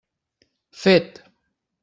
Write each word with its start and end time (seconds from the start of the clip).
Fet! 0.79 1.21